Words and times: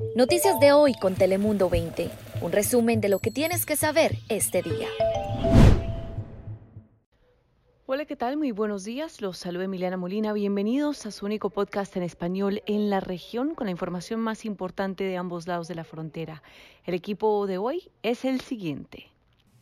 Noticias 0.00 0.58
de 0.58 0.72
hoy 0.72 0.94
con 0.94 1.14
Telemundo 1.14 1.68
20. 1.68 2.10
Un 2.40 2.52
resumen 2.52 3.00
de 3.00 3.08
lo 3.10 3.18
que 3.18 3.30
tienes 3.30 3.66
que 3.66 3.76
saber 3.76 4.16
este 4.28 4.62
día. 4.62 4.88
Hola, 7.84 8.06
¿qué 8.06 8.16
tal? 8.16 8.36
Muy 8.36 8.50
buenos 8.50 8.84
días. 8.84 9.20
Los 9.20 9.36
saluda 9.36 9.64
Emiliana 9.64 9.96
Molina. 9.96 10.32
Bienvenidos 10.32 11.04
a 11.04 11.10
su 11.10 11.26
único 11.26 11.50
podcast 11.50 11.96
en 11.96 12.02
español 12.02 12.62
en 12.66 12.88
la 12.88 13.00
región 13.00 13.54
con 13.54 13.66
la 13.66 13.72
información 13.72 14.20
más 14.20 14.44
importante 14.44 15.04
de 15.04 15.16
ambos 15.16 15.46
lados 15.46 15.68
de 15.68 15.74
la 15.74 15.84
frontera. 15.84 16.42
El 16.84 16.94
equipo 16.94 17.46
de 17.46 17.58
hoy 17.58 17.90
es 18.02 18.24
el 18.24 18.40
siguiente. 18.40 19.10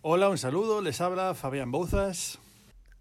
Hola, 0.02 0.28
un 0.28 0.38
saludo. 0.38 0.80
Les 0.80 1.00
habla 1.00 1.34
Fabián 1.34 1.72
Bouzas. 1.72 2.38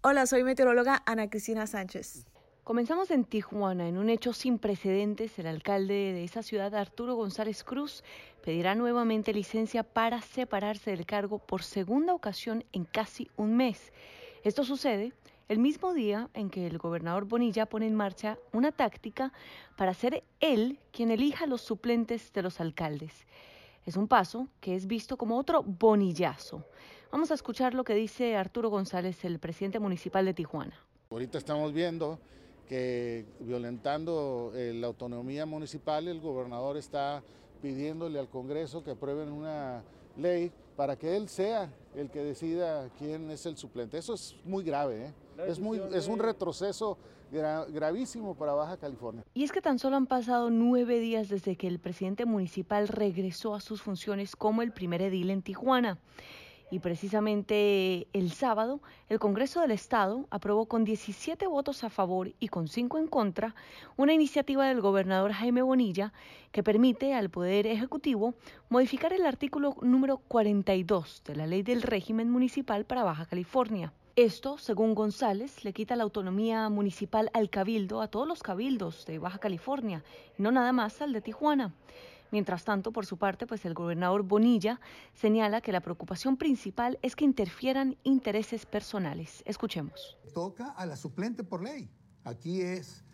Hola, 0.02 0.26
soy 0.26 0.42
meteoróloga 0.42 1.02
Ana 1.06 1.30
Cristina 1.30 1.66
Sánchez. 1.66 2.26
Comenzamos 2.68 3.10
en 3.10 3.24
Tijuana. 3.24 3.88
En 3.88 3.96
un 3.96 4.10
hecho 4.10 4.34
sin 4.34 4.58
precedentes, 4.58 5.38
el 5.38 5.46
alcalde 5.46 6.12
de 6.12 6.22
esa 6.22 6.42
ciudad, 6.42 6.74
Arturo 6.74 7.14
González 7.14 7.64
Cruz, 7.64 8.04
pedirá 8.44 8.74
nuevamente 8.74 9.32
licencia 9.32 9.82
para 9.82 10.20
separarse 10.20 10.90
del 10.90 11.06
cargo 11.06 11.38
por 11.38 11.62
segunda 11.62 12.12
ocasión 12.12 12.66
en 12.72 12.84
casi 12.84 13.30
un 13.38 13.56
mes. 13.56 13.90
Esto 14.44 14.64
sucede 14.64 15.14
el 15.48 15.60
mismo 15.60 15.94
día 15.94 16.28
en 16.34 16.50
que 16.50 16.66
el 16.66 16.76
gobernador 16.76 17.24
Bonilla 17.24 17.64
pone 17.64 17.86
en 17.86 17.94
marcha 17.94 18.36
una 18.52 18.70
táctica 18.70 19.32
para 19.78 19.94
ser 19.94 20.22
él 20.40 20.78
quien 20.92 21.10
elija 21.10 21.46
los 21.46 21.62
suplentes 21.62 22.34
de 22.34 22.42
los 22.42 22.60
alcaldes. 22.60 23.26
Es 23.86 23.96
un 23.96 24.08
paso 24.08 24.46
que 24.60 24.76
es 24.76 24.86
visto 24.86 25.16
como 25.16 25.38
otro 25.38 25.62
bonillazo. 25.62 26.66
Vamos 27.10 27.30
a 27.30 27.34
escuchar 27.34 27.72
lo 27.72 27.84
que 27.84 27.94
dice 27.94 28.36
Arturo 28.36 28.68
González, 28.68 29.24
el 29.24 29.38
presidente 29.38 29.78
municipal 29.78 30.26
de 30.26 30.34
Tijuana. 30.34 30.78
Ahorita 31.08 31.38
estamos 31.38 31.72
viendo 31.72 32.18
que 32.68 33.24
violentando 33.40 34.52
eh, 34.54 34.72
la 34.74 34.86
autonomía 34.86 35.46
municipal, 35.46 36.06
el 36.06 36.20
gobernador 36.20 36.76
está 36.76 37.22
pidiéndole 37.62 38.18
al 38.18 38.28
Congreso 38.28 38.84
que 38.84 38.92
aprueben 38.92 39.32
una 39.32 39.82
ley 40.16 40.52
para 40.76 40.96
que 40.96 41.16
él 41.16 41.28
sea 41.28 41.72
el 41.96 42.10
que 42.10 42.22
decida 42.22 42.88
quién 42.98 43.30
es 43.30 43.46
el 43.46 43.56
suplente. 43.56 43.98
Eso 43.98 44.14
es 44.14 44.36
muy 44.44 44.62
grave, 44.62 45.06
¿eh? 45.06 45.14
es, 45.48 45.58
muy, 45.58 45.80
es 45.92 46.06
un 46.06 46.18
retroceso 46.18 46.98
gravísimo 47.30 48.34
para 48.34 48.52
Baja 48.52 48.76
California. 48.76 49.24
Y 49.34 49.44
es 49.44 49.52
que 49.52 49.60
tan 49.60 49.78
solo 49.78 49.96
han 49.96 50.06
pasado 50.06 50.50
nueve 50.50 50.98
días 51.00 51.28
desde 51.28 51.56
que 51.56 51.66
el 51.66 51.78
presidente 51.78 52.24
municipal 52.24 52.88
regresó 52.88 53.54
a 53.54 53.60
sus 53.60 53.82
funciones 53.82 54.36
como 54.36 54.62
el 54.62 54.72
primer 54.72 55.02
edil 55.02 55.30
en 55.30 55.42
Tijuana. 55.42 55.98
Y 56.70 56.80
precisamente 56.80 58.08
el 58.12 58.30
sábado, 58.30 58.80
el 59.08 59.18
Congreso 59.18 59.60
del 59.60 59.70
Estado 59.70 60.26
aprobó 60.30 60.66
con 60.66 60.84
17 60.84 61.46
votos 61.46 61.82
a 61.82 61.90
favor 61.90 62.32
y 62.40 62.48
con 62.48 62.68
5 62.68 62.98
en 62.98 63.06
contra 63.06 63.54
una 63.96 64.12
iniciativa 64.12 64.66
del 64.66 64.82
gobernador 64.82 65.32
Jaime 65.32 65.62
Bonilla 65.62 66.12
que 66.52 66.62
permite 66.62 67.14
al 67.14 67.30
Poder 67.30 67.66
Ejecutivo 67.66 68.34
modificar 68.68 69.12
el 69.14 69.24
artículo 69.24 69.76
número 69.80 70.18
42 70.18 71.22
de 71.24 71.36
la 71.36 71.46
Ley 71.46 71.62
del 71.62 71.82
Régimen 71.82 72.30
Municipal 72.30 72.84
para 72.84 73.04
Baja 73.04 73.24
California. 73.24 73.92
Esto, 74.16 74.58
según 74.58 74.96
González, 74.96 75.64
le 75.64 75.72
quita 75.72 75.94
la 75.94 76.02
autonomía 76.02 76.68
municipal 76.70 77.30
al 77.34 77.50
cabildo, 77.50 78.02
a 78.02 78.08
todos 78.08 78.26
los 78.26 78.42
cabildos 78.42 79.06
de 79.06 79.20
Baja 79.20 79.38
California, 79.38 80.02
no 80.38 80.50
nada 80.50 80.72
más 80.72 81.00
al 81.00 81.12
de 81.12 81.20
Tijuana. 81.20 81.72
Mientras 82.30 82.64
tanto, 82.64 82.92
por 82.92 83.06
su 83.06 83.16
parte, 83.16 83.46
pues 83.46 83.64
el 83.64 83.74
gobernador 83.74 84.22
Bonilla 84.22 84.80
señala 85.14 85.60
que 85.60 85.72
la 85.72 85.80
preocupación 85.80 86.36
principal 86.36 86.98
es 87.02 87.16
que 87.16 87.24
interfieran 87.24 87.96
intereses 88.02 88.66
personales. 88.66 89.42
Escuchemos. 89.46 90.18
Toca 90.34 90.70
a 90.70 90.86
la 90.86 90.96
suplente 90.96 91.44
por 91.44 91.62
ley. 91.62 91.90
Aquí 92.24 92.60
es, 92.60 93.04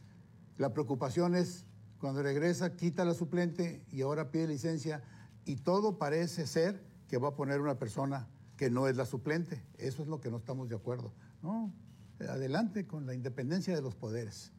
la 0.57 0.73
preocupación 0.73 1.35
es 1.35 1.65
cuando 1.98 2.23
regresa, 2.23 2.77
quita 2.77 3.05
la 3.05 3.15
suplente 3.15 3.85
y 3.91 4.03
ahora 4.03 4.31
pide 4.31 4.48
licencia 4.48 5.03
y 5.45 5.57
todo 5.57 5.98
parece 5.98 6.47
ser 6.47 6.85
que 7.09 7.19
va 7.19 7.29
a 7.29 7.35
poner 7.37 7.61
una 7.61 7.79
persona 7.79 8.29
que 8.57 8.70
no 8.70 8.89
es 8.89 8.97
la 8.97 9.07
suplente. 9.07 9.65
Eso 9.79 10.03
es 10.03 10.09
lo 10.09 10.20
que 10.20 10.31
no 10.31 10.39
estamos 10.39 10.69
de 10.69 10.77
acuerdo. 10.77 11.12
No, 11.42 11.73
adelante 12.29 12.86
con 12.86 13.07
la 13.07 13.14
independencia 13.14 13.75
de 13.75 13.83
los 13.83 13.95
poderes. 13.95 14.52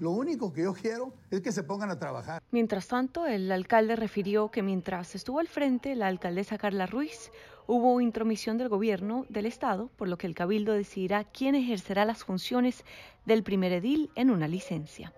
Lo 0.00 0.10
único 0.10 0.52
que 0.52 0.62
yo 0.62 0.74
quiero 0.74 1.12
es 1.30 1.40
que 1.40 1.52
se 1.52 1.62
pongan 1.62 1.90
a 1.90 1.98
trabajar. 1.98 2.42
Mientras 2.50 2.88
tanto, 2.88 3.26
el 3.26 3.50
alcalde 3.50 3.96
refirió 3.96 4.50
que 4.50 4.62
mientras 4.62 5.14
estuvo 5.14 5.38
al 5.38 5.48
frente 5.48 5.94
la 5.94 6.08
alcaldesa 6.08 6.58
Carla 6.58 6.86
Ruiz, 6.86 7.30
hubo 7.66 8.00
intromisión 8.00 8.58
del 8.58 8.68
gobierno 8.68 9.26
del 9.28 9.46
estado, 9.46 9.90
por 9.96 10.08
lo 10.08 10.18
que 10.18 10.26
el 10.26 10.34
cabildo 10.34 10.72
decidirá 10.72 11.24
quién 11.24 11.54
ejercerá 11.54 12.04
las 12.04 12.24
funciones 12.24 12.84
del 13.24 13.42
primer 13.42 13.72
edil 13.72 14.10
en 14.14 14.30
una 14.30 14.48
licencia. 14.48 15.12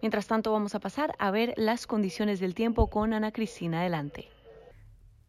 Mientras 0.00 0.26
tanto, 0.26 0.52
vamos 0.52 0.74
a 0.74 0.80
pasar 0.80 1.14
a 1.18 1.30
ver 1.30 1.54
las 1.56 1.86
condiciones 1.86 2.38
del 2.40 2.54
tiempo 2.54 2.88
con 2.88 3.12
Ana 3.12 3.32
Cristina 3.32 3.80
adelante. 3.80 4.28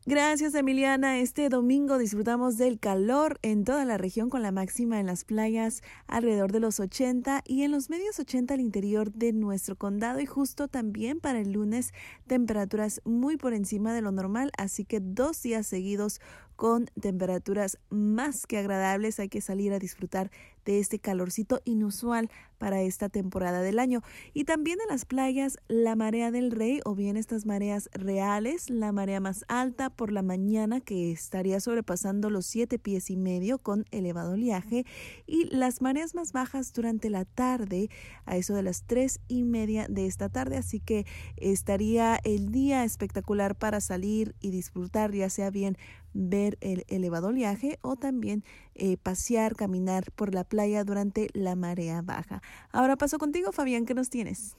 Gracias 0.05 0.55
Emiliana. 0.55 1.19
Este 1.19 1.49
domingo 1.49 1.97
disfrutamos 1.97 2.57
del 2.57 2.79
calor 2.79 3.37
en 3.41 3.65
toda 3.65 3.83
la 3.83 3.97
región 3.97 4.29
con 4.29 4.41
la 4.41 4.51
máxima 4.53 4.97
en 4.97 5.05
las 5.05 5.25
playas 5.25 5.81
alrededor 6.07 6.53
de 6.53 6.61
los 6.61 6.79
80 6.79 7.43
y 7.45 7.63
en 7.63 7.71
los 7.71 7.89
medios 7.89 8.17
80 8.17 8.53
al 8.53 8.61
interior 8.61 9.11
de 9.11 9.33
nuestro 9.33 9.75
condado 9.75 10.21
y 10.21 10.25
justo 10.25 10.69
también 10.69 11.19
para 11.19 11.41
el 11.41 11.51
lunes 11.51 11.93
temperaturas 12.27 13.01
muy 13.03 13.35
por 13.35 13.53
encima 13.53 13.93
de 13.93 14.01
lo 14.01 14.13
normal, 14.13 14.51
así 14.57 14.85
que 14.85 15.01
dos 15.01 15.43
días 15.43 15.67
seguidos 15.67 16.21
con 16.59 16.87
temperaturas 16.99 17.79
más 17.89 18.45
que 18.45 18.57
agradables. 18.57 19.17
Hay 19.21 19.29
que 19.29 19.39
salir 19.39 19.71
a 19.71 19.79
disfrutar 19.79 20.29
de 20.65 20.79
este 20.79 20.99
calorcito 20.99 21.61
inusual 21.63 22.29
para 22.57 22.81
esta 22.81 23.07
temporada 23.07 23.61
del 23.61 23.79
año. 23.79 24.01
Y 24.33 24.43
también 24.43 24.77
en 24.81 24.89
las 24.89 25.05
playas, 25.05 25.57
la 25.69 25.95
marea 25.95 26.31
del 26.31 26.51
rey 26.51 26.81
o 26.83 26.95
bien 26.95 27.15
estas 27.15 27.45
mareas 27.45 27.89
reales, 27.93 28.69
la 28.69 28.91
marea 28.91 29.21
más 29.21 29.45
alta 29.47 29.89
por 29.89 30.11
la 30.11 30.21
mañana 30.21 30.81
que 30.81 31.13
estaría 31.13 31.61
sobrepasando 31.61 32.29
los 32.29 32.45
siete 32.45 32.77
pies 32.77 33.09
y 33.09 33.15
medio 33.15 33.57
con 33.57 33.85
elevado 33.91 34.33
oleaje 34.33 34.85
y 35.25 35.45
las 35.55 35.81
mareas 35.81 36.13
más 36.13 36.33
bajas 36.33 36.73
durante 36.73 37.09
la 37.09 37.23
tarde 37.23 37.89
a 38.25 38.35
eso 38.35 38.53
de 38.53 38.63
las 38.63 38.83
tres 38.83 39.21
y 39.29 39.45
media 39.45 39.87
de 39.87 40.07
esta 40.07 40.27
tarde. 40.27 40.57
Así 40.57 40.81
que 40.81 41.05
estaría 41.37 42.19
el 42.25 42.51
día 42.51 42.83
espectacular 42.83 43.55
para 43.55 43.79
salir 43.79 44.35
y 44.41 44.51
disfrutar 44.51 45.13
ya 45.13 45.29
sea 45.29 45.51
bien 45.51 45.77
ver 46.19 46.57
el 46.62 46.84
elevado 46.90 47.30
oleaje 47.30 47.80
o 47.81 47.96
también 47.96 48.44
eh, 48.75 48.97
pasear, 48.97 49.56
caminar 49.56 50.12
por 50.16 50.34
la 50.34 50.44
playa 50.44 50.84
durante 50.84 51.30
la 51.34 51.56
marea 51.56 52.02
baja. 52.02 52.41
Ahora 52.72 52.97
paso 52.97 53.18
contigo, 53.18 53.52
Fabián, 53.52 53.85
¿qué 53.85 53.94
nos 53.94 54.09
tienes? 54.09 54.56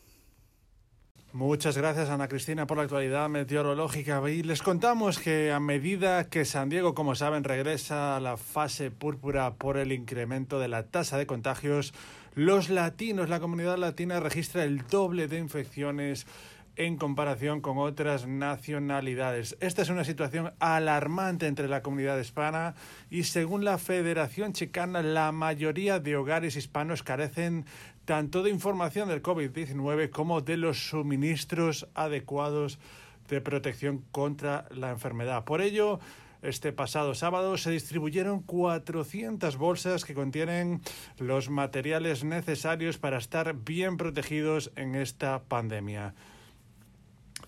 Muchas 1.33 1.77
gracias 1.77 2.09
Ana 2.09 2.27
Cristina 2.27 2.67
por 2.67 2.79
la 2.79 2.83
actualidad 2.83 3.29
meteorológica 3.29 4.21
y 4.29 4.43
les 4.43 4.63
contamos 4.63 5.21
que 5.21 5.53
a 5.53 5.61
medida 5.61 6.29
que 6.29 6.45
San 6.45 6.69
Diego, 6.71 6.93
como 6.93 7.15
saben, 7.15 7.45
regresa 7.45 8.17
a 8.17 8.21
la 8.21 8.37
fase 8.37 8.91
púrpura 8.91 9.55
por 9.55 9.77
el 9.77 9.93
incremento 9.93 10.59
de 10.59 10.67
la 10.67 10.89
tasa 10.89 11.19
de 11.19 11.27
contagios, 11.27 11.95
los 12.35 12.69
latinos, 12.69 13.29
la 13.29 13.39
comunidad 13.39 13.79
latina 13.79 14.19
registra 14.19 14.65
el 14.65 14.87
doble 14.89 15.29
de 15.29 15.39
infecciones 15.39 16.27
en 16.77 16.97
comparación 16.97 17.61
con 17.61 17.79
otras 17.79 18.27
nacionalidades. 18.27 19.57
Esta 19.61 19.83
es 19.83 19.89
una 19.89 20.05
situación 20.05 20.53
alarmante 20.59 21.47
entre 21.47 21.69
la 21.69 21.83
comunidad 21.83 22.19
hispana 22.19 22.75
y 23.11 23.25
según 23.25 23.65
la 23.65 23.79
Federación 23.79 24.53
Chicana 24.53 25.03
la 25.03 25.33
mayoría 25.33 25.99
de 25.99 26.17
hogares 26.17 26.57
hispanos 26.57 27.03
carecen 27.03 27.67
tanto 28.05 28.43
de 28.43 28.51
información 28.51 29.09
del 29.09 29.23
COVID-19 29.23 30.11
como 30.11 30.41
de 30.41 30.57
los 30.57 30.89
suministros 30.89 31.89
adecuados 31.95 32.79
de 33.29 33.41
protección 33.41 34.05
contra 34.11 34.67
la 34.71 34.91
enfermedad. 34.91 35.45
Por 35.45 35.61
ello, 35.61 36.01
este 36.43 36.73
pasado 36.73 37.15
sábado 37.15 37.59
se 37.59 37.71
distribuyeron 37.71 38.41
400 38.41 39.59
bolsas 39.59 40.05
que 40.05 40.15
contienen 40.15 40.81
los 41.19 41.51
materiales 41.51 42.25
necesarios 42.25 42.97
para 42.97 43.19
estar 43.19 43.55
bien 43.55 43.99
protegidos 43.99 44.73
en 44.75 44.95
esta 44.95 45.43
pandemia. 45.45 46.15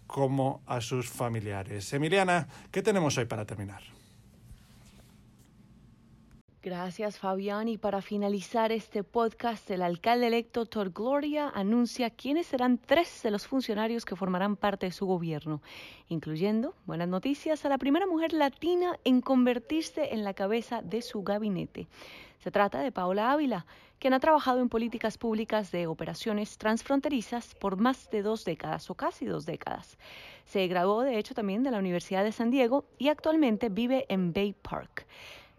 como 0.07 0.63
a 0.67 0.81
sus 0.81 1.09
familiares. 1.09 1.93
Emiliana, 1.93 2.49
¿qué 2.71 2.83
tenemos 2.83 3.19
hoy 3.19 3.25
para 3.25 3.47
terminar? 3.47 3.83
Gracias, 6.65 7.19
Fabián. 7.19 7.67
Y 7.67 7.77
para 7.77 8.01
finalizar 8.03 8.71
este 8.71 9.03
podcast, 9.03 9.69
el 9.73 9.83
alcalde 9.83 10.29
electo 10.29 10.65
Tor 10.65 10.91
Gloria 10.91 11.51
anuncia 11.53 12.09
quiénes 12.11 12.47
serán 12.47 12.79
tres 12.79 13.21
de 13.25 13.33
los 13.33 13.49
funcionarios 13.49 14.05
que 14.05 14.15
formarán 14.15 14.55
parte 14.55 14.87
de 14.87 14.93
su 14.93 15.05
gobierno, 15.05 15.61
incluyendo, 16.09 16.77
buenas 16.87 17.09
noticias, 17.09 17.65
a 17.65 17.69
la 17.69 17.79
primera 17.79 18.07
mujer 18.07 18.33
latina 18.33 18.97
en 19.03 19.23
convertirse 19.23 20.15
en 20.15 20.23
la 20.23 20.35
cabeza 20.35 20.83
de 20.83 21.03
su 21.03 21.25
gabinete. 21.25 21.89
Se 22.39 22.53
trata 22.53 22.79
de 22.79 22.93
Paola 22.93 23.33
Ávila, 23.33 23.67
quien 23.99 24.15
ha 24.15 24.21
trabajado 24.21 24.61
en 24.61 24.69
políticas 24.69 25.19
públicas 25.19 25.73
de 25.73 25.89
operaciones 25.89 26.59
transfronterizas 26.59 27.57
por 27.57 27.77
más 27.77 28.09
de 28.11 28.23
dos 28.23 28.45
décadas 28.45 28.89
o 28.89 28.95
casi 28.95 29.27
dos 29.27 29.47
décadas. 29.47 29.99
Se 30.45 30.69
graduó, 30.69 31.03
de 31.03 31.19
hecho, 31.19 31.35
también 31.35 31.65
de 31.65 31.73
la 31.73 31.79
Universidad 31.79 32.23
de 32.23 32.31
San 32.31 32.53
Diego 32.53 32.85
y 32.99 33.09
actualmente 33.09 33.69
vive 33.69 34.07
en 34.09 34.33
Bay 34.33 34.53
Park. 34.53 35.07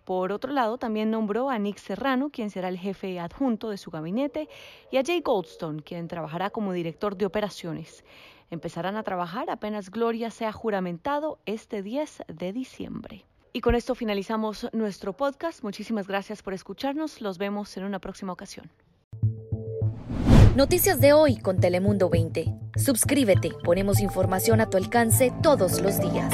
Por 0.06 0.32
otro 0.32 0.52
lado, 0.52 0.78
también 0.78 1.12
nombró 1.12 1.50
a 1.50 1.58
Nick 1.60 1.78
Serrano, 1.78 2.30
quien 2.30 2.50
será 2.50 2.68
el 2.68 2.78
jefe 2.78 3.20
adjunto 3.20 3.70
de 3.70 3.78
su 3.78 3.92
gabinete, 3.92 4.50
y 4.92 4.98
a 4.98 5.04
Jay 5.04 5.22
Goldstone, 5.22 5.82
quien 5.82 6.08
trabajará 6.08 6.50
como 6.50 6.74
director 6.74 7.16
de 7.16 7.26
operaciones. 7.26 8.04
Empezarán 8.52 8.98
a 8.98 9.04
trabajar 9.04 9.50
apenas 9.50 9.90
Gloria 9.90 10.30
sea 10.30 10.52
juramentado 10.52 11.40
este 11.46 11.82
10 11.82 12.24
de 12.28 12.54
diciembre. 12.54 13.26
Y 13.54 13.62
con 13.62 13.76
esto 13.76 13.96
finalizamos 13.96 14.68
nuestro 14.74 15.14
podcast. 15.14 15.64
Muchísimas 15.64 16.08
gracias 16.08 16.42
por 16.42 16.54
escucharnos. 16.54 17.22
Los 17.22 17.38
vemos 17.38 17.76
en 17.78 17.84
una 17.84 18.00
próxima 18.00 18.34
ocasión. 18.34 18.70
Noticias 20.56 21.00
de 21.00 21.14
hoy 21.14 21.38
con 21.38 21.60
Telemundo 21.60 22.10
20. 22.10 22.54
Suscríbete. 22.76 23.52
Ponemos 23.64 24.00
información 24.00 24.62
a 24.62 24.70
tu 24.70 24.78
alcance 24.78 25.32
todos 25.42 25.82
los 25.82 26.00
días. 26.00 26.34